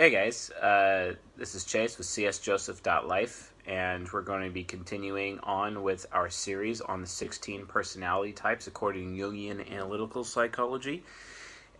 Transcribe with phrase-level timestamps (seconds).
[0.00, 5.82] Hey guys, uh, this is Chase with csjoseph.life, and we're going to be continuing on
[5.82, 11.02] with our series on the 16 personality types according to Jungian analytical psychology.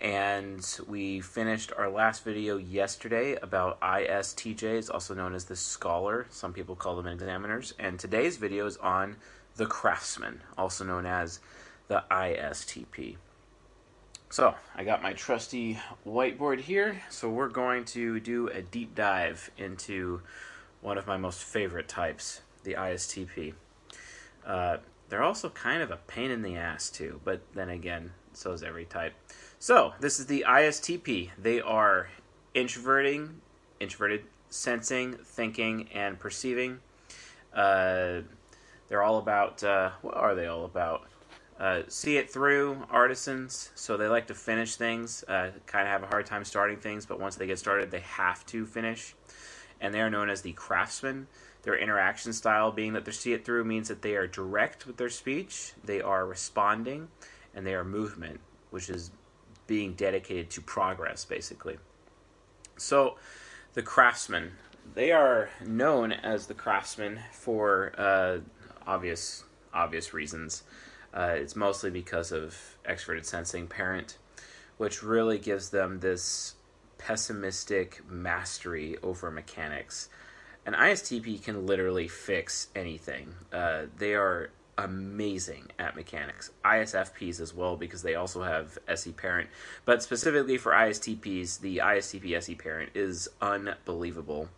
[0.03, 6.27] And we finished our last video yesterday about ISTJs, also known as the scholar.
[6.29, 7.73] Some people call them examiners.
[7.79, 9.17] And today's video is on
[9.57, 11.41] the craftsman, also known as
[11.89, 13.17] the ISTP.
[14.33, 19.51] So, I got my trusty whiteboard here, so we're going to do a deep dive
[19.59, 20.23] into
[20.83, 23.55] one of my most favorite types, the ISTP.
[24.47, 24.77] Uh,
[25.09, 28.63] they're also kind of a pain in the ass, too, but then again, so is
[28.63, 29.15] every type.
[29.59, 31.31] So, this is the ISTP.
[31.37, 32.09] They are
[32.55, 33.41] introverting,
[33.81, 36.79] introverted, sensing, thinking, and perceiving.
[37.53, 38.21] Uh,
[38.87, 41.09] they're all about, uh, what are they all about?
[41.61, 45.23] Uh, see it through artisans, so they like to finish things.
[45.29, 48.01] Uh, kind of have a hard time starting things, but once they get started, they
[48.01, 49.15] have to finish.
[49.79, 51.27] And they are known as the craftsmen.
[51.63, 54.97] Their interaction style, being that they see it through, means that they are direct with
[54.97, 57.09] their speech, they are responding,
[57.55, 59.11] and they are movement, which is
[59.67, 61.77] being dedicated to progress, basically.
[62.79, 63.17] So,
[63.75, 64.53] the craftsmen,
[64.95, 68.39] they are known as the craftsmen for uh,
[68.87, 69.45] obvious
[69.75, 70.63] obvious reasons.
[71.13, 74.19] Uh, it's mostly because of extroverted sensing parent,
[74.77, 76.55] which really gives them this
[76.99, 80.09] pessimistic mastery over mechanics.
[80.67, 83.35] An ISTP can literally fix anything.
[83.53, 86.51] Uh, they are amazing at mechanics.
[86.65, 89.49] ISFPs as well because they also have SE parent,
[89.85, 94.49] but specifically for ISTPs, the ISTP SE parent is unbelievable.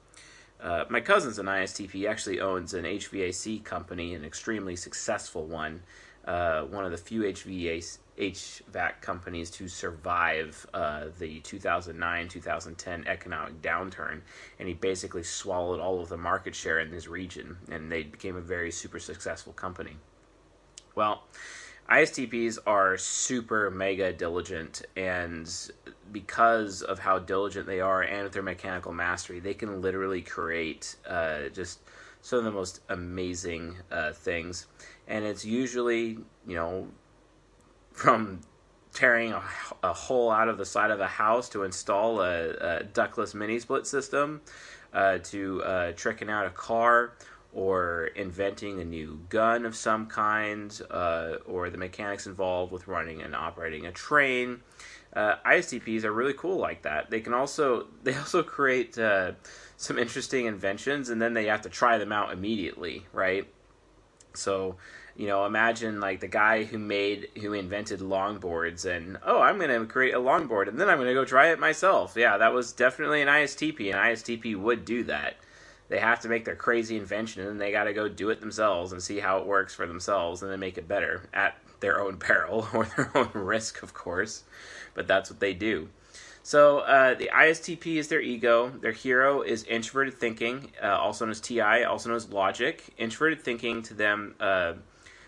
[0.60, 2.08] Uh, my cousin's an ISTP.
[2.08, 5.82] actually owns an HVAC company, an extremely successful one
[6.26, 13.60] uh, one of the few HVAC, HVAC companies to survive uh, the 2009 2010 economic
[13.60, 14.20] downturn.
[14.58, 18.36] And he basically swallowed all of the market share in his region, and they became
[18.36, 19.96] a very super successful company.
[20.94, 21.24] Well,
[21.90, 25.50] ISTPs are super mega diligent, and
[26.12, 30.96] because of how diligent they are and with their mechanical mastery, they can literally create
[31.08, 31.80] uh, just
[32.20, 34.66] some of the most amazing uh, things.
[35.08, 36.88] And it's usually, you know,
[37.92, 38.40] from
[38.92, 39.42] tearing a,
[39.82, 43.58] a, hole out of the side of a house to install a, a ductless mini
[43.58, 44.40] split system,
[44.92, 47.14] uh, to uh, tricking out a car,
[47.54, 53.22] or inventing a new gun of some kind, uh, or the mechanics involved with running
[53.22, 54.60] and operating a train.
[55.14, 57.10] Uh, ISTPs are really cool like that.
[57.10, 59.32] They can also they also create uh,
[59.76, 63.46] some interesting inventions, and then they have to try them out immediately, right?
[64.36, 64.76] So,
[65.16, 69.70] you know, imagine like the guy who made who invented longboards, and oh, I'm going
[69.70, 72.14] to create a longboard, and then I'm going to go try it myself.
[72.16, 75.36] Yeah, that was definitely an ISTP, and ISTP would do that.
[75.88, 78.40] They have to make their crazy invention, and then they got to go do it
[78.40, 82.00] themselves and see how it works for themselves, and then make it better at their
[82.00, 84.44] own peril or their own risk, of course.
[84.94, 85.88] But that's what they do.
[86.42, 88.70] So uh, the ISTP is their ego.
[88.70, 92.82] Their hero is introverted thinking, uh, also known as TI, also known as logic.
[92.98, 94.74] Introverted thinking to them, uh,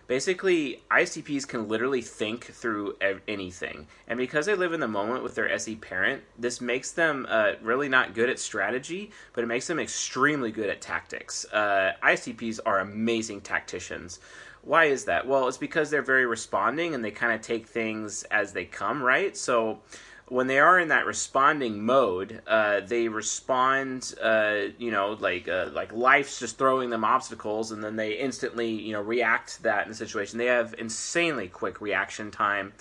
[0.09, 3.87] basically, ISTPs can literally think through ev- anything.
[4.09, 7.53] And because they live in the moment with their SE parent, this makes them uh,
[7.63, 11.47] really not good at strategy, but it makes them extremely good at tactics.
[11.53, 14.19] Uh, ISTPs are amazing tacticians.
[14.63, 15.27] Why is that?
[15.27, 19.03] Well, it's because they're very responding and they kind of take things as they come,
[19.03, 19.37] right?
[19.37, 19.81] So
[20.29, 25.69] when they are in that responding mode, uh, they respond, uh, you know, like uh,
[25.73, 29.85] like life's just throwing them obstacles, and then they instantly, you know, react to that
[29.85, 30.39] in the situation.
[30.39, 32.73] They have insanely quick reaction time,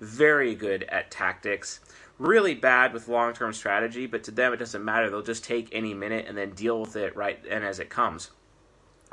[0.00, 1.80] very good at tactics,
[2.18, 5.10] really bad with long term strategy, but to them it doesn't matter.
[5.10, 8.30] They'll just take any minute and then deal with it right and as it comes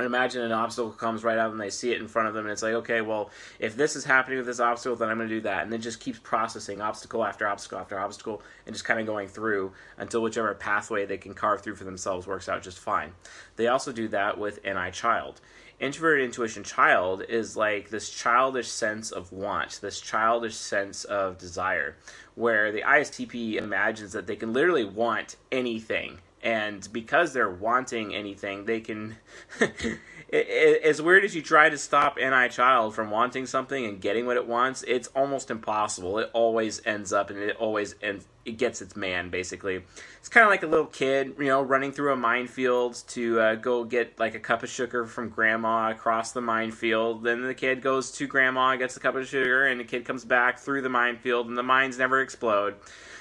[0.05, 2.51] imagine an obstacle comes right up and they see it in front of them and
[2.51, 3.29] it's like okay well
[3.59, 5.63] if this is happening with this obstacle then i'm going to do that.
[5.63, 9.27] And then just keeps processing obstacle after obstacle after obstacle and just kind of going
[9.27, 13.13] through until whichever pathway they can carve through for themselves works out just fine.
[13.55, 15.41] They also do that with ni child.
[15.79, 21.95] Introverted intuition child is like this childish sense of want this childish sense of desire
[22.35, 28.65] where the istp imagines that they can literally want anything and because they're wanting anything,
[28.65, 29.17] they can.
[30.31, 34.37] as weird as you try to stop NI Child from wanting something and getting what
[34.37, 36.19] it wants, it's almost impossible.
[36.19, 38.25] It always ends up and it always ends.
[38.45, 39.83] It gets its man basically.
[40.19, 43.55] It's kind of like a little kid, you know, running through a minefield to uh,
[43.55, 47.23] go get like a cup of sugar from grandma across the minefield.
[47.23, 50.25] Then the kid goes to grandma, gets the cup of sugar, and the kid comes
[50.25, 52.75] back through the minefield, and the mines never explode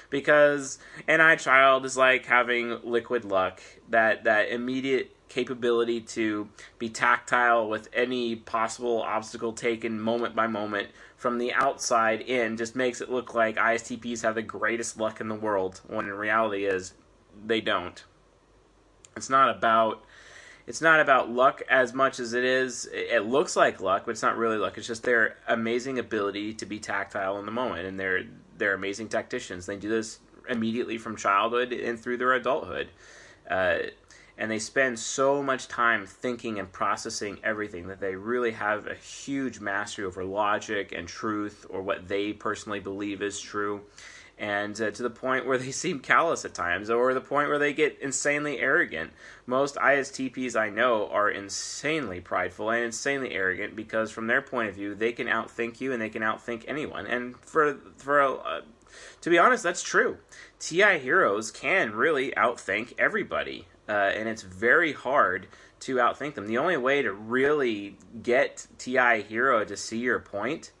[0.09, 6.89] because an NI Child is like having liquid luck, that that immediate capability to be
[6.89, 12.99] tactile with any possible obstacle taken moment by moment from the outside in just makes
[12.99, 16.93] it look like ISTPs have the greatest luck in the world when in reality is
[17.45, 18.03] they don't.
[19.15, 20.03] It's not about
[20.65, 24.21] it's not about luck as much as it is it looks like luck but it's
[24.21, 27.99] not really luck it's just their amazing ability to be tactile in the moment and
[27.99, 28.23] they're
[28.59, 29.65] they're amazing tacticians.
[29.65, 32.89] They do this immediately from childhood and through their adulthood.
[33.49, 33.77] Uh,
[34.37, 38.95] and they spend so much time thinking and processing everything that they really have a
[38.95, 43.81] huge mastery over logic and truth or what they personally believe is true
[44.39, 47.59] and uh, to the point where they seem callous at times, or the point where
[47.59, 49.11] they get insanely arrogant.
[49.45, 54.75] Most ISTPs I know are insanely prideful and insanely arrogant because, from their point of
[54.75, 57.05] view, they can outthink you and they can outthink anyone.
[57.05, 58.61] And for for uh,
[59.21, 60.17] to be honest, that's true.
[60.59, 65.47] TI heroes can really outthink everybody, uh, and it's very hard
[65.81, 66.47] to outthink them.
[66.47, 70.71] The only way to really get TI hero to see your point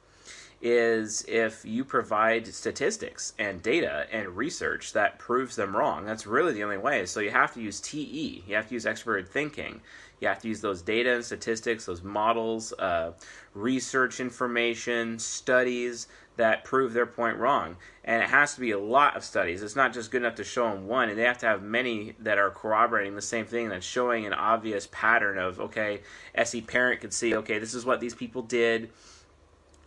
[0.61, 6.05] is if you provide statistics and data and research that proves them wrong.
[6.05, 7.05] That's really the only way.
[7.05, 9.81] So you have to use TE, you have to use expert thinking,
[10.19, 13.13] you have to use those data and statistics, those models, uh,
[13.53, 17.77] research information, studies that prove their point wrong.
[18.03, 19.61] And it has to be a lot of studies.
[19.61, 22.15] It's not just good enough to show them one, and they have to have many
[22.19, 26.01] that are corroborating the same thing, that's showing an obvious pattern of, okay,
[26.35, 28.89] SE parent could see, okay, this is what these people did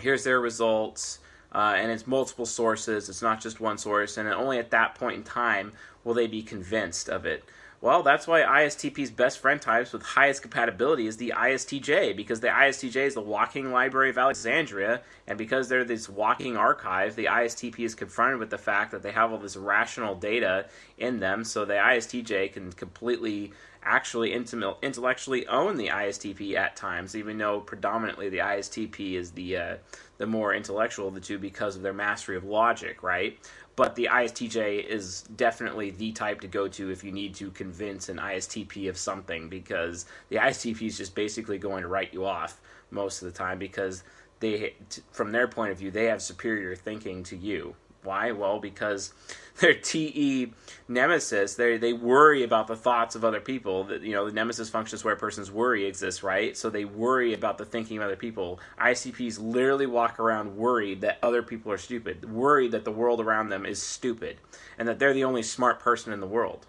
[0.02, 1.20] here's their results,
[1.54, 3.08] uh, and it's multiple sources.
[3.08, 5.72] It's not just one source, and only at that point in time
[6.04, 7.44] will they be convinced of it.
[7.82, 12.46] Well, that's why ISTP's best friend types with highest compatibility is the ISTJ, because the
[12.46, 17.80] ISTJ is the walking library of Alexandria, and because they're this walking archive, the ISTP
[17.80, 20.66] is confronted with the fact that they have all this rational data
[20.96, 23.52] in them, so the ISTJ can completely
[23.84, 29.76] actually intellectually own the ISTP at times, even though predominantly the ISTP is the uh,
[30.18, 33.38] the more intellectual of the two because of their mastery of logic, right?
[33.74, 38.08] But the ISTJ is definitely the type to go to if you need to convince
[38.08, 42.60] an ISTP of something because the ISTP is just basically going to write you off
[42.90, 44.04] most of the time because
[44.40, 44.74] they,
[45.10, 47.74] from their point of view, they have superior thinking to you.
[48.04, 48.32] Why?
[48.32, 49.12] Well, because
[49.60, 50.52] their TE
[50.88, 53.84] nemesis, they they worry about the thoughts of other people.
[53.84, 56.56] That you know, the nemesis functions where a person's worry exists, right?
[56.56, 58.60] So they worry about the thinking of other people.
[58.80, 63.48] ISTPs literally walk around worried that other people are stupid, worried that the world around
[63.48, 64.38] them is stupid,
[64.78, 66.66] and that they're the only smart person in the world.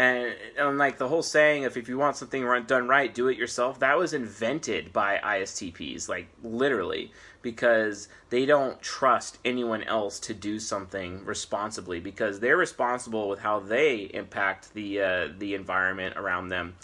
[0.00, 3.28] And, and like the whole saying of if you want something run, done right, do
[3.28, 7.12] it yourself, that was invented by ISTPs, like literally,
[7.42, 13.60] because they don't trust anyone else to do something responsibly because they're responsible with how
[13.60, 16.76] they impact the uh, the environment around them.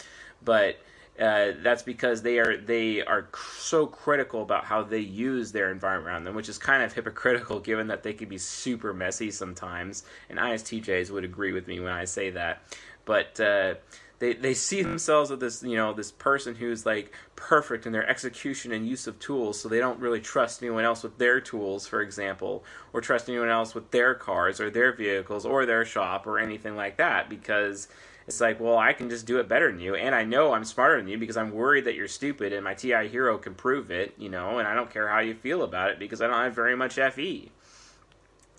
[0.45, 0.77] But
[1.19, 6.07] uh, that's because they are they are so critical about how they use their environment
[6.07, 10.03] around them, which is kind of hypocritical given that they can be super messy sometimes.
[10.29, 12.61] And ISTJs would agree with me when I say that
[13.07, 13.75] but uh,
[14.19, 18.07] they they see themselves as this you know this person who's like perfect in their
[18.07, 21.87] execution and use of tools, so they don't really trust anyone else with their tools,
[21.87, 22.63] for example,
[22.93, 26.75] or trust anyone else with their cars or their vehicles or their shop or anything
[26.75, 27.87] like that because.
[28.27, 30.65] It's like, well, I can just do it better than you, and I know I'm
[30.65, 33.89] smarter than you because I'm worried that you're stupid, and my TI hero can prove
[33.89, 36.35] it, you know, and I don't care how you feel about it because I don't
[36.35, 37.51] have very much FE.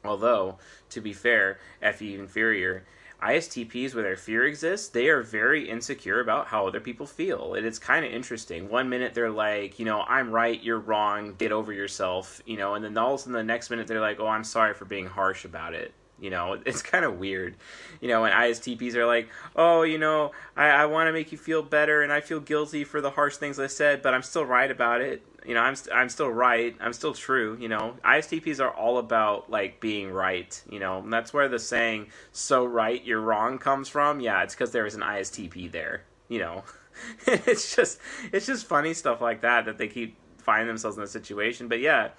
[0.02, 0.56] Although,
[0.88, 2.86] to be fair, FE inferior
[3.22, 7.54] ISTPs, where their fear exists, they are very insecure about how other people feel.
[7.54, 8.68] And it's kind of interesting.
[8.68, 12.74] One minute they're like, you know, I'm right, you're wrong, get over yourself, you know,
[12.74, 14.84] and then all of a sudden the next minute they're like, oh, I'm sorry for
[14.84, 15.92] being harsh about it.
[16.20, 17.56] You know, it's kind of weird.
[18.00, 21.38] You know, and ISTPs are like, oh, you know, I, I want to make you
[21.38, 24.44] feel better and I feel guilty for the harsh things I said, but I'm still
[24.44, 26.76] right about it you know, I'm st- I'm still right.
[26.80, 27.56] I'm still true.
[27.60, 30.60] You know, ISTPs are all about like being right.
[30.70, 34.20] You know, and that's where the saying "so right you're wrong" comes from.
[34.20, 36.04] Yeah, it's because there is an ISTP there.
[36.28, 36.64] You know,
[37.26, 38.00] it's just
[38.32, 41.68] it's just funny stuff like that that they keep finding themselves in a situation.
[41.68, 42.10] But yeah,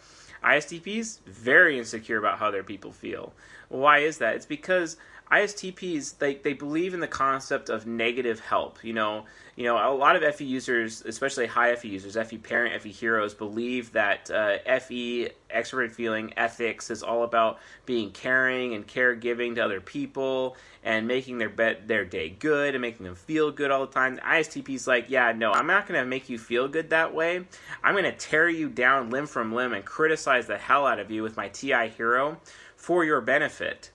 [0.43, 3.33] ISTPs very insecure about how their people feel.
[3.69, 4.35] Why is that?
[4.35, 4.97] It's because
[5.31, 8.83] ISTPs they, they believe in the concept of negative help.
[8.83, 12.81] You know, you know a lot of FE users, especially high FE users, FE parent,
[12.81, 18.87] FE heroes, believe that uh, FE extroverted feeling ethics is all about being caring and
[18.87, 23.51] caregiving to other people and making their bet their day good and making them feel
[23.51, 24.15] good all the time.
[24.15, 27.45] The ISTP's like, yeah, no, I'm not gonna make you feel good that way.
[27.83, 31.21] I'm gonna tear you down limb from limb and criticize the hell out of you
[31.21, 32.39] with my TI hero
[32.75, 33.91] for your benefit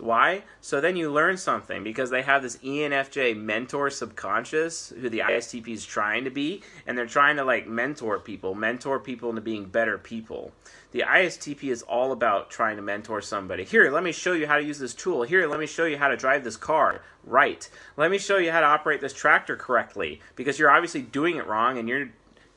[0.00, 0.42] why?
[0.60, 5.68] So then you learn something because they have this ENFJ mentor subconscious who the ISTP
[5.68, 9.66] is trying to be, and they're trying to like mentor people, mentor people into being
[9.66, 10.52] better people.
[10.92, 13.64] The ISTP is all about trying to mentor somebody.
[13.64, 15.22] Here, let me show you how to use this tool.
[15.22, 17.02] Here, let me show you how to drive this car.
[17.22, 17.68] Right.
[17.96, 21.46] Let me show you how to operate this tractor correctly because you're obviously doing it
[21.46, 22.10] wrong and you're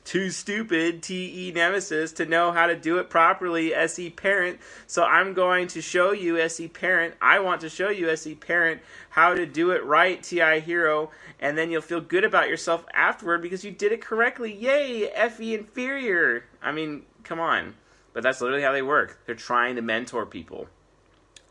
[0.04, 4.60] too stupid, TE Nemesis, to know how to do it properly, SE Parent.
[4.86, 7.14] So I'm going to show you, SE Parent.
[7.22, 11.10] I want to show you, SE Parent, how to do it right, TI Hero.
[11.40, 14.54] And then you'll feel good about yourself afterward because you did it correctly.
[14.54, 16.44] Yay, FE Inferior.
[16.62, 17.74] I mean, come on.
[18.12, 19.20] But that's literally how they work.
[19.26, 20.68] They're trying to mentor people.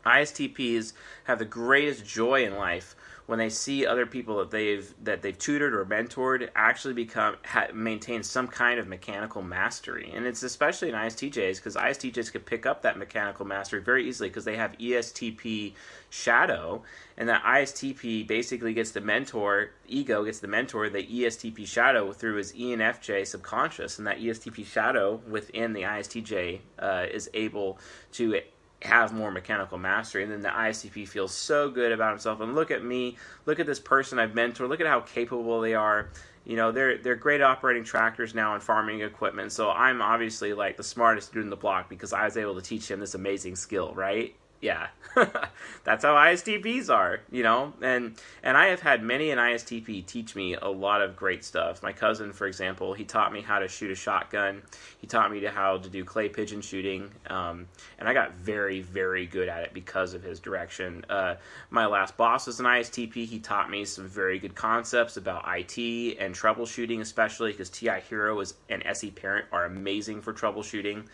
[0.06, 0.92] ISTPs
[1.24, 2.94] have the greatest joy in life
[3.26, 7.66] when they see other people that they've that they've tutored or mentored actually become ha,
[7.72, 12.66] maintain some kind of mechanical mastery, and it's especially in ISTJs because ISTJs could pick
[12.66, 15.72] up that mechanical mastery very easily because they have ESTP
[16.10, 16.82] shadow,
[17.16, 22.36] and that ISTP basically gets the mentor ego gets the mentor the ESTP shadow through
[22.36, 27.78] his ENFJ subconscious, and that ESTP shadow within the ISTJ uh, is able
[28.12, 28.40] to
[28.84, 30.22] have more mechanical mastery.
[30.22, 32.40] And then the ISTP feels so good about himself.
[32.40, 35.74] And look at me, look at this person I've mentored, look at how capable they
[35.74, 36.10] are.
[36.44, 39.52] You know, they're they're great operating tractors now and farming equipment.
[39.52, 42.62] So I'm obviously like the smartest dude in the block because I was able to
[42.62, 44.36] teach him this amazing skill, right?
[44.60, 44.88] Yeah,
[45.84, 47.72] that's how ISTPs are, you know.
[47.82, 51.82] And and I have had many an ISTP teach me a lot of great stuff.
[51.82, 54.62] My cousin, for example, he taught me how to shoot a shotgun.
[54.98, 57.66] He taught me to how to do clay pigeon shooting, um,
[57.98, 61.04] and I got very very good at it because of his direction.
[61.08, 61.34] Uh,
[61.70, 63.26] my last boss was an ISTP.
[63.26, 68.42] He taught me some very good concepts about IT and troubleshooting, especially because TI Hero
[68.68, 71.04] and SE Parent are amazing for troubleshooting.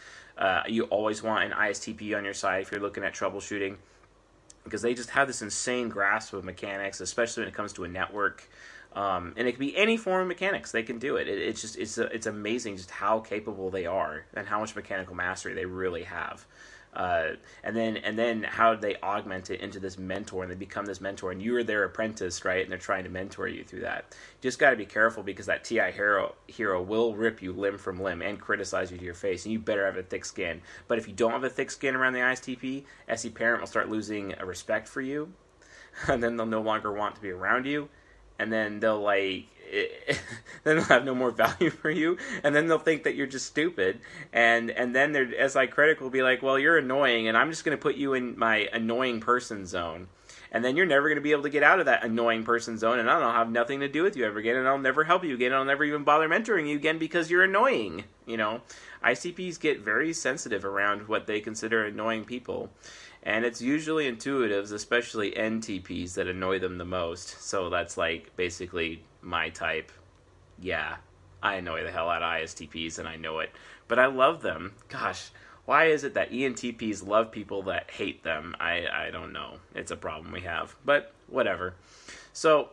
[0.40, 3.76] Uh, you always want an ISTP on your side if you're looking at troubleshooting
[4.64, 7.88] because they just have this insane grasp of mechanics, especially when it comes to a
[7.88, 8.49] network.
[8.94, 11.28] Um, and it can be any form of mechanics; they can do it.
[11.28, 15.14] it it's just it's it's amazing just how capable they are and how much mechanical
[15.14, 16.44] mastery they really have.
[16.92, 20.87] Uh, and then and then how they augment it into this mentor and they become
[20.87, 22.62] this mentor and you are their apprentice right?
[22.62, 24.06] And they're trying to mentor you through that.
[24.11, 27.78] You just got to be careful because that ti hero hero will rip you limb
[27.78, 30.62] from limb and criticize you to your face and you better have a thick skin.
[30.88, 33.88] But if you don't have a thick skin around the istp se parent will start
[33.88, 35.32] losing a respect for you
[36.09, 37.88] and then they'll no longer want to be around you
[38.40, 39.47] and then they'll like
[40.64, 43.46] then they'll have no more value for you, and then they'll think that you're just
[43.46, 44.00] stupid,
[44.32, 47.64] and and then their SI critic will be like, well, you're annoying, and I'm just
[47.64, 50.08] going to put you in my annoying person zone,
[50.52, 52.78] and then you're never going to be able to get out of that annoying person
[52.78, 55.24] zone, and I'll have nothing to do with you ever again, and I'll never help
[55.24, 58.04] you again, and I'll never even bother mentoring you again because you're annoying.
[58.26, 58.62] You know,
[59.04, 62.70] ISTPs get very sensitive around what they consider annoying people.
[63.22, 67.42] And it's usually intuitives, especially NTPs, that annoy them the most.
[67.42, 69.92] So that's like basically my type.
[70.58, 70.96] Yeah,
[71.42, 73.50] I annoy the hell out of ISTPs and I know it.
[73.88, 74.72] But I love them.
[74.88, 75.30] Gosh,
[75.66, 78.56] why is it that ENTPs love people that hate them?
[78.58, 79.58] I, I don't know.
[79.74, 80.74] It's a problem we have.
[80.84, 81.74] But whatever.
[82.32, 82.70] So,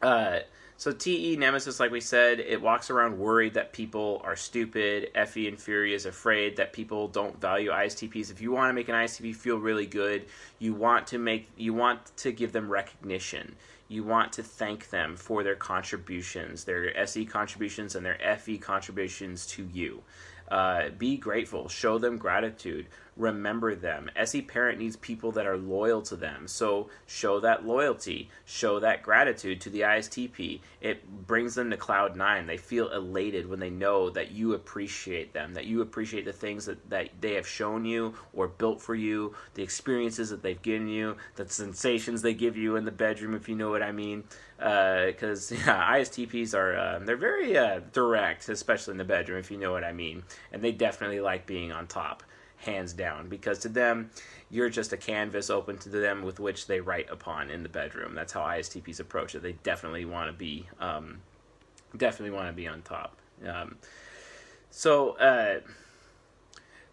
[0.00, 0.40] uh,
[0.82, 5.10] so TE Nemesis, like we said, it walks around worried that people are stupid.
[5.28, 8.32] FE Inferior is afraid that people don't value ISTPs.
[8.32, 10.26] If you want to make an ISTP feel really good,
[10.58, 13.54] you want to make you want to give them recognition.
[13.86, 19.46] You want to thank them for their contributions, their SE contributions and their FE contributions
[19.46, 20.02] to you.
[20.48, 21.68] Uh, be grateful.
[21.68, 24.10] Show them gratitude remember them.
[24.16, 26.48] SE Parent needs people that are loyal to them.
[26.48, 30.60] So show that loyalty, show that gratitude to the ISTP.
[30.80, 32.46] It brings them to cloud nine.
[32.46, 36.66] They feel elated when they know that you appreciate them, that you appreciate the things
[36.66, 40.88] that, that they have shown you or built for you, the experiences that they've given
[40.88, 44.24] you, the sensations they give you in the bedroom, if you know what I mean.
[44.56, 49.50] Because uh, yeah, ISTPs are uh, they're very uh, direct, especially in the bedroom, if
[49.50, 52.22] you know what I mean, and they definitely like being on top
[52.64, 54.10] hands down, because to them,
[54.50, 58.14] you're just a canvas open to them with which they write upon in the bedroom.
[58.14, 59.42] That's how ISTPs approach it.
[59.42, 61.20] They definitely want to be, um,
[61.96, 63.16] definitely want to be on top.
[63.46, 63.76] Um,
[64.70, 65.60] so, uh,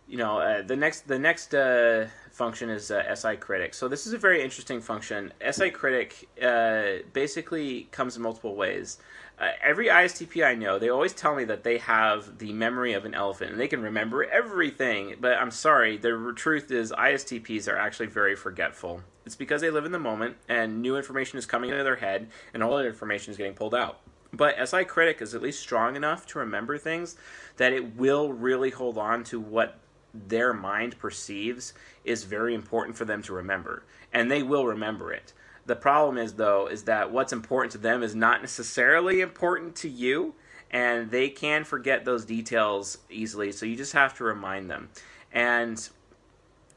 [0.07, 3.75] you know, uh, the next the next uh, function is uh, SI Critic.
[3.75, 5.31] So this is a very interesting function.
[5.51, 8.97] SI Critic uh, basically comes in multiple ways
[9.39, 13.05] uh, every ISTP I know, they always tell me that they have the memory of
[13.05, 15.15] an elephant and they can remember everything.
[15.19, 19.01] But I'm sorry, the truth is ISTPs are actually very forgetful.
[19.25, 22.27] It's because they live in the moment and new information is coming into their head
[22.53, 23.99] and all that information is getting pulled out.
[24.33, 27.15] But SI Critic is at least strong enough to remember things
[27.57, 29.79] that it will really hold on to what
[30.13, 35.33] their mind perceives is very important for them to remember, and they will remember it.
[35.69, 39.87] The problem is, though, is that what's important to them is not necessarily important to
[39.87, 40.33] you,
[40.71, 43.51] and they can forget those details easily.
[43.51, 44.89] So you just have to remind them.
[45.31, 45.87] And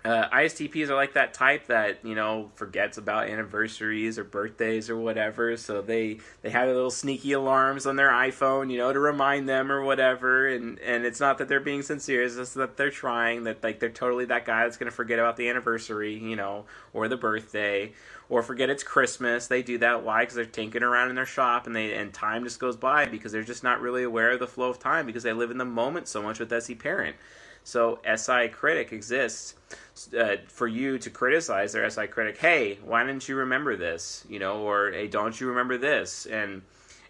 [0.05, 4.97] uh, ISTPs are like that type that you know forgets about anniversaries or birthdays or
[4.97, 9.49] whatever, so they they have little sneaky alarms on their iPhone, you know, to remind
[9.49, 10.49] them or whatever.
[10.49, 13.45] And and it's not that they're being sincere; it's just that they're trying.
[13.45, 17.07] That like they're totally that guy that's to forget about the anniversary, you know, or
[17.07, 17.93] the birthday,
[18.33, 19.47] or forget it's Christmas.
[19.47, 20.23] They do that why?
[20.23, 23.31] Because they're tinkering around in their shop, and they and time just goes by because
[23.31, 25.67] they're just not really aware of the flow of time because they live in the
[25.67, 27.15] moment so much with SE Parent.
[27.63, 29.55] So SI Critic exists
[30.19, 32.39] uh, for you to criticize their SI Critic.
[32.39, 34.25] Hey, why didn't you remember this?
[34.31, 36.25] You know, or hey, don't you remember this?
[36.25, 36.63] And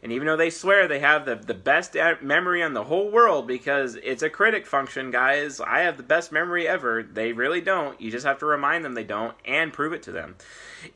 [0.02, 3.46] and even though they swear they have the, the best memory on the whole world
[3.46, 7.04] because it's a critic function, guys, I have the best memory ever.
[7.04, 8.00] They really don't.
[8.00, 10.34] You just have to remind them they don't and prove it to them.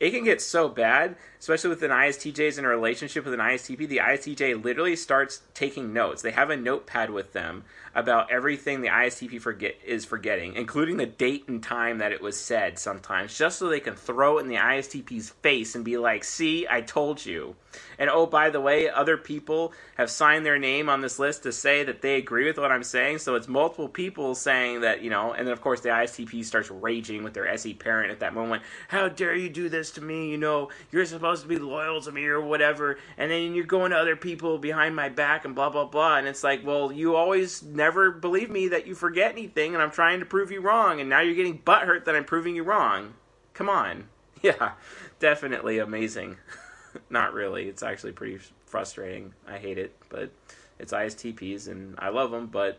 [0.01, 3.89] It can get so bad, especially with an ISTJs in a relationship with an ISTP.
[3.89, 6.23] The ISTJ literally starts taking notes.
[6.23, 7.65] They have a notepad with them
[7.95, 12.39] about everything the ISTP forget is forgetting, including the date and time that it was
[12.39, 16.23] said sometimes, just so they can throw it in the ISTP's face and be like,
[16.25, 17.57] "See, I told you."
[17.99, 21.53] And oh, by the way, other people have signed their name on this list to
[21.53, 23.19] say that they agree with what I'm saying.
[23.19, 26.71] So it's multiple people saying that, you know, and then of course the ISTP starts
[26.71, 28.63] raging with their SE parent at that moment.
[28.89, 30.31] How dare you do this to me?
[30.31, 32.99] You know, you're supposed to be loyal to me or whatever.
[33.17, 36.17] And then you're going to other people behind my back and blah, blah, blah.
[36.17, 39.91] And it's like, well, you always never believe me that you forget anything, and I'm
[39.91, 43.15] trying to prove you wrong, and now you're getting butthurt that I'm proving you wrong.
[43.55, 44.09] Come on.
[44.43, 44.73] Yeah,
[45.19, 46.37] definitely amazing.
[47.11, 47.69] Not really.
[47.69, 49.33] It's actually pretty frustrating.
[49.49, 50.31] I hate it, but
[50.79, 52.79] it's ISTPs, and I love them, but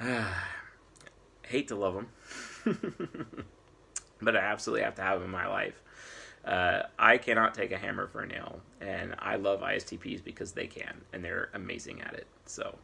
[1.42, 2.08] hate to love them.
[4.22, 5.80] but I absolutely have to have them in my life.
[6.46, 10.66] Uh, I cannot take a hammer for a nail, and I love ISTPs because they
[10.66, 12.26] can, and they're amazing at it.
[12.44, 12.78] So,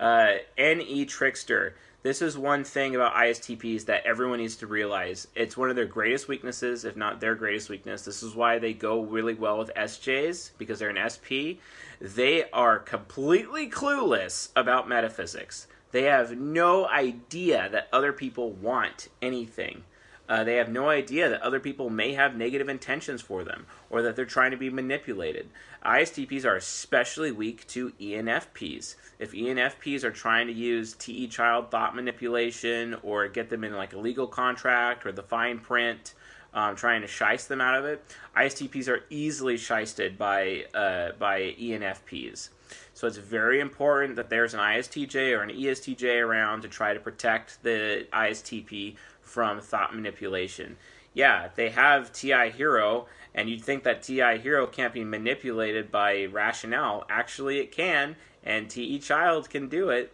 [0.00, 1.76] uh, NE Trickster.
[2.02, 5.26] This is one thing about ISTPs that everyone needs to realize.
[5.34, 8.02] It's one of their greatest weaknesses, if not their greatest weakness.
[8.02, 11.58] This is why they go really well with SJs, because they're an SP.
[12.00, 15.66] They are completely clueless about metaphysics.
[15.90, 19.84] They have no idea that other people want anything.
[20.28, 24.02] Uh, they have no idea that other people may have negative intentions for them or
[24.02, 25.48] that they're trying to be manipulated.
[25.84, 28.96] ISTPs are especially weak to ENFPs.
[29.18, 33.94] If ENFPs are trying to use TE child thought manipulation or get them in like
[33.94, 36.14] a legal contract or the fine print,
[36.54, 38.04] um, trying to shice them out of it,
[38.36, 42.50] ISTPs are easily shisted by uh, by ENFPs.
[42.94, 47.00] So it's very important that there's an ISTJ or an ESTJ around to try to
[47.00, 48.96] protect the ISTP
[49.28, 50.76] from thought manipulation.
[51.14, 56.26] Yeah, they have TI Hero, and you'd think that TI Hero can't be manipulated by
[56.26, 57.04] rationale.
[57.08, 60.12] Actually, it can, and TE Child can do it,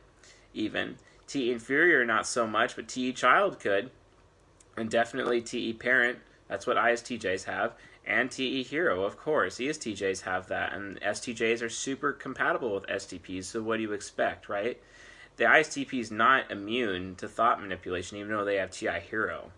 [0.52, 0.96] even.
[1.26, 3.90] TE Inferior, not so much, but TE Child could.
[4.76, 7.74] And definitely TE Parent, that's what ISTJs have.
[8.06, 9.58] And TE Hero, of course.
[9.58, 14.48] ESTJs have that, and STJs are super compatible with STPs, so what do you expect,
[14.48, 14.80] right?
[15.36, 19.50] The ISTP is not immune to thought manipulation, even though they have TI Hero.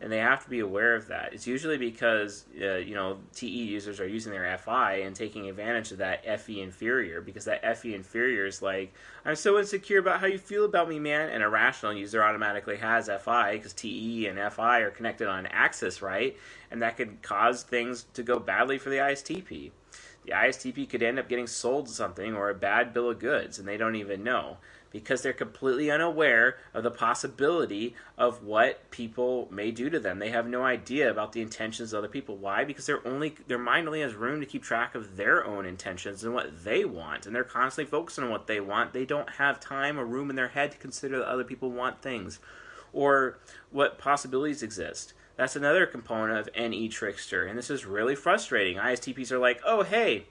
[0.00, 1.32] And they have to be aware of that.
[1.32, 5.92] It's usually because, uh, you know, TE users are using their FI and taking advantage
[5.92, 8.92] of that FE inferior because that FE inferior is like,
[9.24, 11.28] I'm so insecure about how you feel about me, man.
[11.28, 16.02] And a rational user automatically has FI because TE and FI are connected on axis,
[16.02, 16.36] right?
[16.72, 19.70] And that could cause things to go badly for the ISTP.
[20.24, 23.68] The ISTP could end up getting sold something or a bad bill of goods, and
[23.68, 24.56] they don't even know
[24.92, 30.18] because they're completely unaware of the possibility of what people may do to them.
[30.18, 32.36] They have no idea about the intentions of other people.
[32.36, 32.64] Why?
[32.64, 36.22] Because they're only their mind only has room to keep track of their own intentions
[36.22, 38.92] and what they want, and they're constantly focusing on what they want.
[38.92, 42.02] They don't have time or room in their head to consider that other people want
[42.02, 42.38] things
[42.92, 43.38] or
[43.70, 45.14] what possibilities exist.
[45.36, 48.76] That's another component of NE trickster, and this is really frustrating.
[48.76, 50.26] ISTPs are like, oh hey,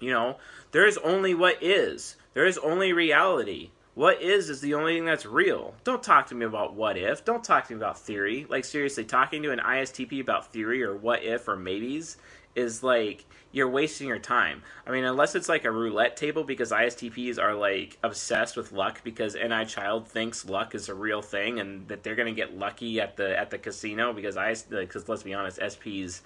[0.00, 0.38] you know,
[0.72, 2.16] there's only what is.
[2.34, 3.70] There is only reality.
[3.94, 5.74] What is is the only thing that's real.
[5.82, 7.24] Don't talk to me about what if.
[7.24, 8.46] Don't talk to me about theory.
[8.48, 12.16] Like seriously, talking to an ISTP about theory or what if or maybes
[12.54, 14.62] is like you're wasting your time.
[14.86, 19.02] I mean, unless it's like a roulette table because ISTPs are like obsessed with luck
[19.02, 23.00] because NI Child thinks luck is a real thing and that they're gonna get lucky
[23.00, 26.20] at the at the casino because I because let's be honest, SPs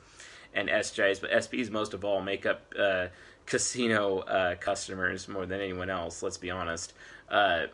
[0.55, 3.07] and SJs, but SPs most of all make up uh,
[3.47, 6.23] casino uh, customers more than anyone else.
[6.23, 6.95] Let's be honest.
[7.29, 7.67] Uh,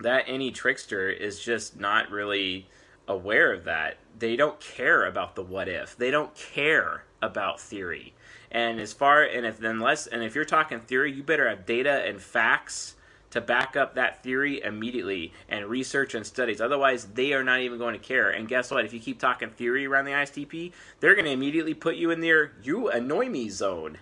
[0.00, 2.68] that NE trickster is just not really
[3.06, 3.98] aware of that.
[4.18, 5.96] They don't care about the what if.
[5.96, 8.14] They don't care about theory.
[8.50, 12.04] And as far and if unless and if you're talking theory, you better have data
[12.06, 12.94] and facts
[13.30, 16.60] to back up that theory immediately and research and studies.
[16.60, 18.30] Otherwise, they are not even going to care.
[18.30, 18.84] And guess what?
[18.84, 22.20] If you keep talking theory around the ISTP, they're going to immediately put you in
[22.20, 23.98] their you annoy me zone.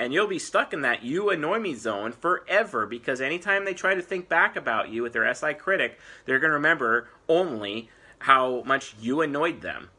[0.00, 3.94] And you'll be stuck in that you annoy me zone forever because anytime they try
[3.94, 8.62] to think back about you with their SI critic, they're going to remember only how
[8.64, 9.90] much you annoyed them.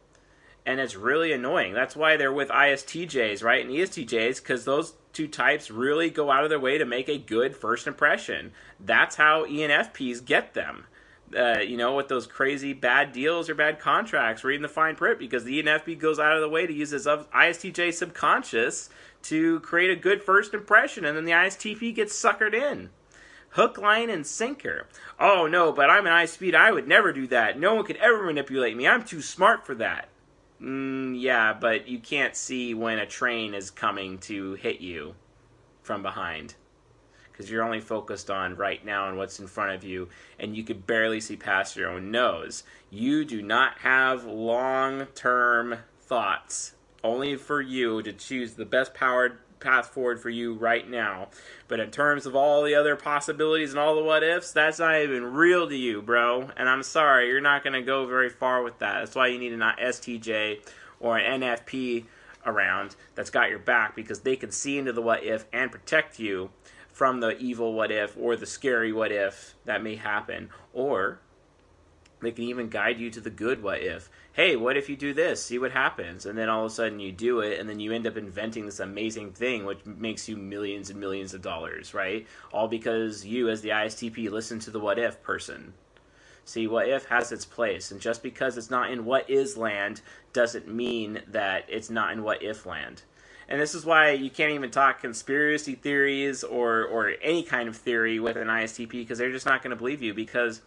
[0.65, 1.75] And it's really annoying.
[1.75, 3.63] That's why they're with ISTJs, right?
[3.63, 7.19] And ESTJs, because those two types really go out of their way to make a
[7.19, 8.53] good first impression.
[8.79, 10.85] That's how ENFPs get them.
[11.37, 15.19] Uh, you know, with those crazy bad deals or bad contracts, reading the fine print,
[15.19, 18.89] because the ENFP goes out of the way to use his ISTJ subconscious
[19.23, 22.89] to create a good first impression, and then the ISTP gets suckered in.
[23.49, 24.87] Hook, line, and sinker.
[25.19, 26.55] Oh no, but I'm an ISTP.
[26.55, 27.59] I would never do that.
[27.59, 28.87] No one could ever manipulate me.
[28.87, 30.09] I'm too smart for that.
[30.61, 35.15] Mm, yeah, but you can't see when a train is coming to hit you
[35.81, 36.55] from behind
[37.41, 40.07] because you're only focused on right now and what's in front of you,
[40.39, 42.63] and you could barely see past your own nose.
[42.91, 49.37] You do not have long term thoughts, only for you to choose the best powered
[49.61, 51.29] path forward for you right now.
[51.67, 54.99] But in terms of all the other possibilities and all the what ifs, that's not
[55.01, 56.49] even real to you, bro.
[56.57, 58.99] And I'm sorry, you're not going to go very far with that.
[58.99, 60.67] That's why you need an STJ
[60.99, 62.05] or an NFP
[62.45, 66.19] around that's got your back because they can see into the what if and protect
[66.19, 66.49] you
[66.91, 70.49] from the evil what if or the scary what if that may happen.
[70.73, 71.19] Or
[72.21, 75.13] they can even guide you to the good what if hey, what if you do
[75.13, 75.43] this?
[75.43, 76.25] See what happens.
[76.25, 78.65] And then all of a sudden you do it, and then you end up inventing
[78.65, 82.25] this amazing thing, which makes you millions and millions of dollars, right?
[82.53, 85.73] All because you, as the ISTP, listen to the what if person.
[86.45, 90.01] See, what if has its place, and just because it's not in what is land
[90.33, 93.03] doesn't mean that it's not in what if land.
[93.47, 97.75] And this is why you can't even talk conspiracy theories or, or any kind of
[97.75, 100.61] theory with an ISTP because they're just not going to believe you because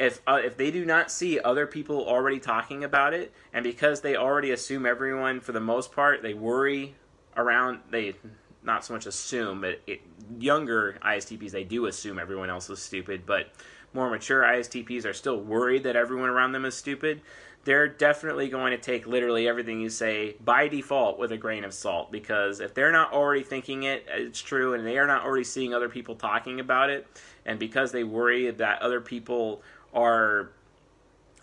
[0.00, 4.00] if uh, if they do not see other people already talking about it, and because
[4.00, 6.94] they already assume everyone for the most part, they worry
[7.36, 8.14] around they
[8.62, 10.00] not so much assume, but it,
[10.38, 13.52] younger ISTPs they do assume everyone else is stupid, but
[13.92, 17.20] more mature ISTPs are still worried that everyone around them is stupid.
[17.64, 21.74] They're definitely going to take literally everything you say by default with a grain of
[21.74, 25.44] salt because if they're not already thinking it, it's true, and they are not already
[25.44, 27.06] seeing other people talking about it,
[27.44, 29.62] and because they worry that other people
[29.94, 30.52] are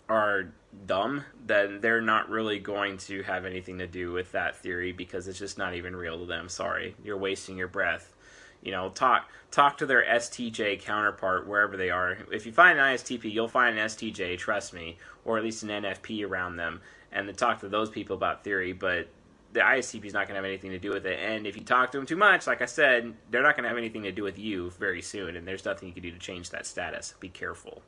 [0.08, 0.52] are
[0.86, 5.28] dumb, then they're not really going to have anything to do with that theory because
[5.28, 6.48] it's just not even real to them.
[6.48, 8.14] Sorry, you're wasting your breath.
[8.62, 12.18] You know, talk talk to their STJ counterpart wherever they are.
[12.32, 15.68] If you find an ISTP, you'll find an STJ, trust me, or at least an
[15.68, 16.80] NFP around them,
[17.12, 18.72] and then talk to those people about theory.
[18.72, 19.08] But
[19.52, 21.18] the ISTP is not going to have anything to do with it.
[21.20, 23.68] And if you talk to them too much, like I said, they're not going to
[23.68, 25.36] have anything to do with you very soon.
[25.36, 27.14] And there's nothing you can do to change that status.
[27.18, 27.82] Be careful.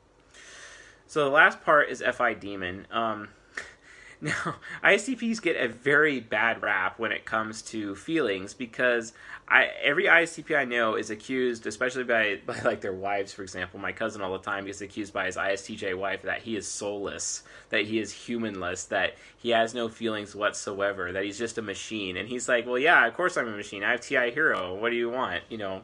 [1.11, 2.87] So the last part is FI Demon.
[2.89, 3.27] Um,
[4.21, 9.11] now, ISTPs get a very bad rap when it comes to feelings because
[9.45, 13.77] I, every ISTP I know is accused, especially by, by like their wives, for example.
[13.77, 17.43] My cousin all the time gets accused by his ISTJ wife that he is soulless,
[17.71, 22.15] that he is humanless, that he has no feelings whatsoever, that he's just a machine.
[22.15, 23.83] And he's like, well, yeah, of course I'm a machine.
[23.83, 24.75] I have TI Hero.
[24.75, 25.43] What do you want?
[25.49, 25.81] You know,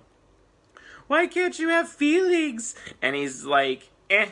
[1.08, 2.76] why can't you have feelings?
[3.02, 4.30] And he's like, eh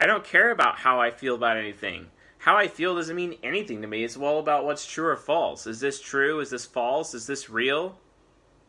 [0.00, 2.06] I don't care about how I feel about anything.
[2.38, 4.04] How I feel doesn't mean anything to me.
[4.04, 5.66] It's all about what's true or false.
[5.66, 6.38] Is this true?
[6.38, 7.14] Is this false?
[7.14, 7.98] Is this real?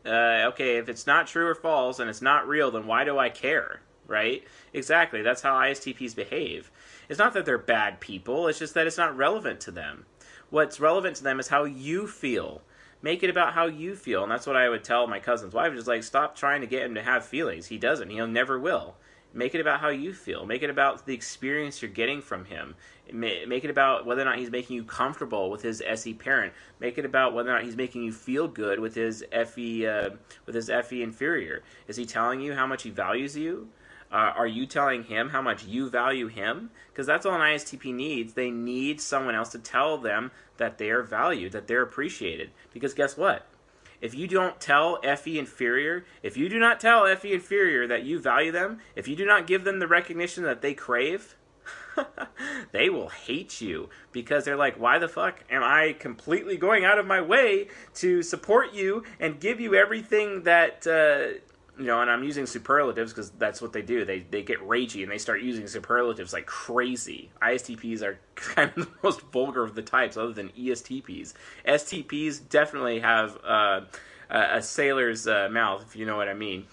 [0.03, 3.19] Uh, okay, if it's not true or false and it's not real, then why do
[3.19, 3.81] I care?
[4.07, 4.43] Right?
[4.73, 5.21] Exactly.
[5.21, 6.71] That's how ISTPs behave.
[7.09, 10.05] It's not that they're bad people, it's just that it's not relevant to them.
[10.49, 12.63] What's relevant to them is how you feel.
[13.03, 14.23] Make it about how you feel.
[14.23, 15.73] And that's what I would tell my cousin's wife.
[15.73, 17.67] Just like, stop trying to get him to have feelings.
[17.67, 18.09] He doesn't.
[18.09, 18.95] He'll never will.
[19.33, 20.45] Make it about how you feel.
[20.45, 22.75] Make it about the experience you're getting from him.
[23.11, 26.53] Make it about whether or not he's making you comfortable with his SE parent.
[26.79, 30.09] Make it about whether or not he's making you feel good with his FE uh,
[30.45, 31.61] with his FE inferior.
[31.87, 33.69] Is he telling you how much he values you?
[34.11, 36.71] Uh, are you telling him how much you value him?
[36.91, 38.33] Because that's all an ISTP needs.
[38.33, 42.49] They need someone else to tell them that they are valued, that they're appreciated.
[42.73, 43.45] Because guess what?
[44.01, 48.19] If you don't tell FE inferior, if you do not tell FE inferior that you
[48.19, 51.35] value them, if you do not give them the recognition that they crave,
[52.71, 53.89] they will hate you.
[54.11, 58.23] Because they're like, why the fuck am I completely going out of my way to
[58.23, 61.39] support you and give you everything that uh,
[61.79, 64.03] you know, and I'm using superlatives because that's what they do.
[64.03, 67.31] They they get ragey and they start using superlatives like crazy.
[67.41, 71.33] ISTPs are kind of the most vulgar of the types, other than ESTPs.
[71.65, 73.81] STPs definitely have uh,
[74.29, 76.65] a sailor's uh, mouth, if you know what I mean.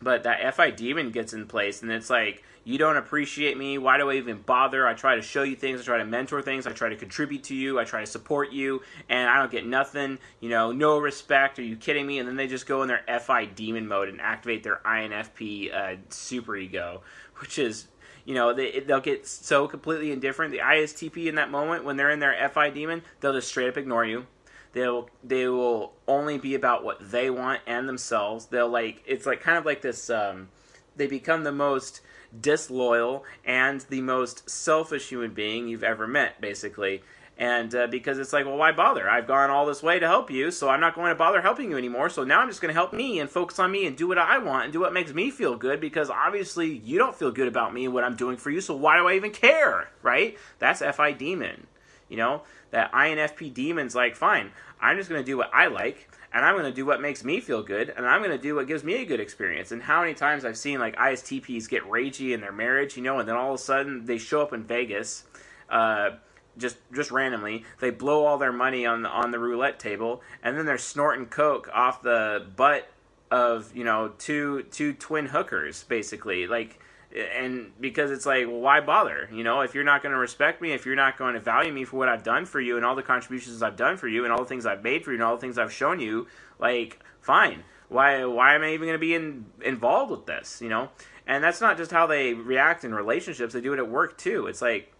[0.00, 3.78] But that FI demon gets in place, and it's like you don't appreciate me.
[3.78, 4.86] Why do I even bother?
[4.86, 5.80] I try to show you things.
[5.80, 6.66] I try to mentor things.
[6.66, 7.80] I try to contribute to you.
[7.80, 10.18] I try to support you, and I don't get nothing.
[10.40, 11.58] You know, no respect.
[11.58, 12.18] Are you kidding me?
[12.18, 15.96] And then they just go in their FI demon mode and activate their INFP uh,
[16.10, 17.00] super ego,
[17.36, 17.88] which is
[18.26, 22.10] you know they, they'll get so completely indifferent the istp in that moment when they're
[22.10, 24.26] in their fi demon they'll just straight up ignore you
[24.72, 29.40] they'll they will only be about what they want and themselves they'll like it's like
[29.40, 30.48] kind of like this um,
[30.96, 32.00] they become the most
[32.38, 37.02] disloyal, and the most selfish human being you've ever met, basically.
[37.40, 39.08] And uh, because it's like, well, why bother?
[39.08, 41.70] I've gone all this way to help you, so I'm not going to bother helping
[41.70, 42.10] you anymore.
[42.10, 44.18] So now I'm just going to help me and focus on me and do what
[44.18, 47.46] I want and do what makes me feel good because obviously you don't feel good
[47.46, 49.88] about me and what I'm doing for you, so why do I even care?
[50.02, 50.36] Right?
[50.58, 51.68] That's FI demon.
[52.08, 56.08] You know, that INFP demon's like, fine, I'm just going to do what I like
[56.32, 58.54] and I'm going to do what makes me feel good, and I'm going to do
[58.54, 59.72] what gives me a good experience.
[59.72, 63.18] And how many times I've seen like ISTPs get ragey in their marriage, you know,
[63.18, 65.24] and then all of a sudden they show up in Vegas,
[65.70, 66.10] uh,
[66.58, 67.64] just just randomly.
[67.80, 71.26] They blow all their money on the on the roulette table, and then they're snorting
[71.26, 72.90] coke off the butt
[73.30, 76.78] of you know two two twin hookers, basically like
[77.14, 79.28] and because it's like well, why bother?
[79.32, 81.72] You know if you're not going to respect me if you're not going to value
[81.72, 84.24] me for what i've done for you and all the contributions i've done for you
[84.24, 86.26] and all the things i've made for you and all the things i've shown you
[86.58, 87.64] like fine.
[87.88, 90.90] Why why am i even going to be in, involved with this you know?
[91.26, 94.46] And that's not just how they react in relationships they do it at work too.
[94.46, 94.92] It's like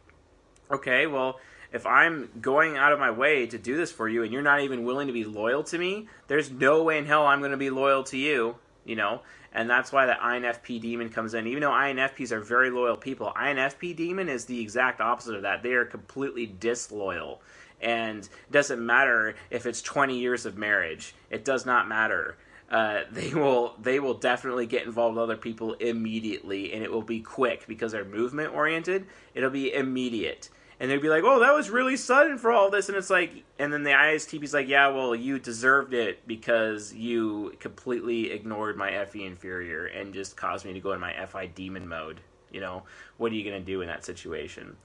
[0.70, 1.38] okay well
[1.72, 4.60] if i'm going out of my way to do this for you and you're not
[4.60, 7.56] even willing to be loyal to me there's no way in hell i'm going to
[7.56, 9.20] be loyal to you you know
[9.52, 11.46] and that's why the INFP demon comes in.
[11.46, 15.62] Even though INFPs are very loyal people, INFP demon is the exact opposite of that.
[15.62, 17.40] They are completely disloyal.
[17.80, 21.14] And it doesn't matter if it's 20 years of marriage.
[21.30, 22.36] It does not matter.
[22.70, 27.02] Uh, they will they will definitely get involved with other people immediately, and it will
[27.02, 29.06] be quick because they're movement oriented.
[29.34, 32.88] It'll be immediate and they'd be like, "Oh, that was really sudden for all this,"
[32.88, 37.56] and it's like, and then the ISTP's like, "Yeah, well, you deserved it because you
[37.60, 41.88] completely ignored my FE inferior and just caused me to go in my FI demon
[41.88, 42.84] mode." You know,
[43.16, 44.76] what are you gonna do in that situation?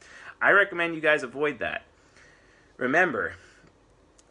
[0.42, 1.84] I recommend you guys avoid that.
[2.78, 3.36] Remember,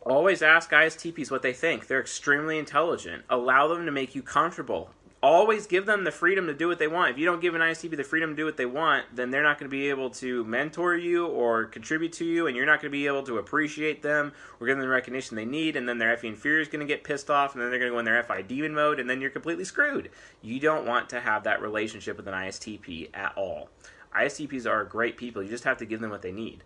[0.03, 1.87] always ask ISTPs what they think.
[1.87, 3.25] They're extremely intelligent.
[3.31, 4.91] Allow them to make you comfortable
[5.23, 7.11] always give them the freedom to do what they want.
[7.11, 9.43] If you don't give an ISTP the freedom to do what they want, then they're
[9.43, 12.81] not going to be able to mentor you or contribute to you, and you're not
[12.81, 15.77] going to be able to appreciate them or give them the recognition they need.
[15.77, 17.91] And then their FE fear is going to get pissed off, and then they're going
[17.91, 20.11] to go in their FI demon mode, and then you're completely screwed.
[20.43, 23.69] You don't want to have that relationship with an ISTP at all.
[24.17, 25.43] ISTPs are great people.
[25.43, 26.65] You just have to give them what they need.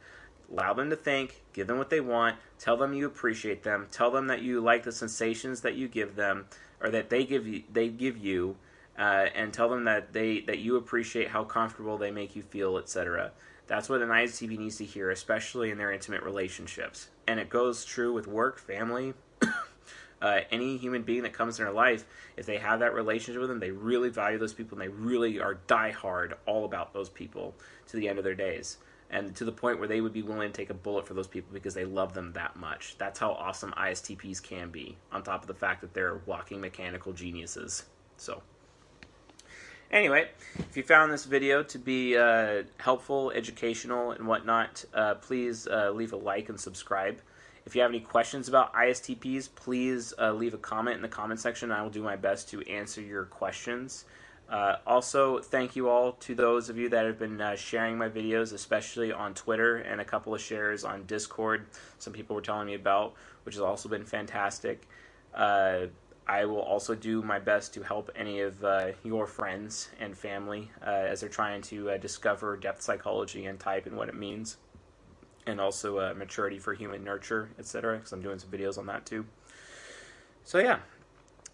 [0.53, 4.11] Allow them to think, give them what they want, tell them you appreciate them, tell
[4.11, 6.47] them that you like the sensations that you give them
[6.81, 8.57] or that they give you they give you
[8.99, 12.79] uh, and tell them that they that you appreciate how comfortable they make you feel
[12.79, 13.33] etc
[13.67, 17.09] that's what an ISTP needs to hear especially in their intimate relationships.
[17.27, 19.15] And it goes true with work family
[20.23, 22.05] uh, any human being that comes in their life
[22.37, 25.41] if they have that relationship with them they really value those people and they really
[25.41, 27.55] are die hard all about those people
[27.89, 28.79] to the end of their days
[29.11, 31.27] and to the point where they would be willing to take a bullet for those
[31.27, 32.97] people because they love them that much.
[32.99, 37.13] That's how awesome ISTPs can be, on top of the fact that they're walking mechanical
[37.13, 37.85] geniuses.
[38.17, 38.43] So,
[39.91, 45.67] anyway, if you found this video to be uh, helpful, educational, and whatnot, uh, please
[45.67, 47.21] uh, leave a like and subscribe.
[47.65, 51.41] If you have any questions about ISTPs, please uh, leave a comment in the comment
[51.41, 51.73] section.
[51.73, 54.05] I will do my best to answer your questions.
[54.49, 58.09] Uh, also, thank you all to those of you that have been uh, sharing my
[58.09, 61.67] videos, especially on Twitter and a couple of shares on Discord.
[61.99, 64.87] Some people were telling me about, which has also been fantastic.
[65.35, 65.87] Uh,
[66.29, 70.71] I will also do my best to help any of uh, your friends and family
[70.85, 74.57] uh, as they're trying to uh, discover depth psychology and type and what it means,
[75.47, 77.97] and also maturity for human nurture, etc.
[77.97, 79.25] Because I'm doing some videos on that too.
[80.43, 80.79] So yeah,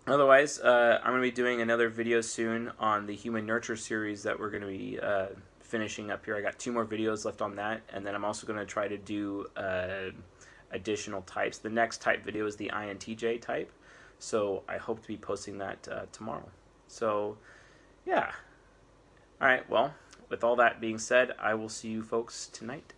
[0.07, 4.25] Otherwise, uh, I'm going to be doing another video soon on the Human Nurture series
[4.25, 5.27] that we're going to be uh,
[5.61, 6.37] finishing up here.
[6.37, 8.88] I got two more videos left on that, and then I'm also going to try
[8.88, 10.11] to do uh,
[10.73, 11.59] additional types.
[11.59, 13.71] The next type video is the INTJ type,
[14.19, 16.49] so I hope to be posting that uh, tomorrow.
[16.88, 17.38] So,
[18.05, 18.33] yeah.
[19.41, 19.95] All right, well,
[20.29, 22.93] with all that being said, I will see you folks tonight.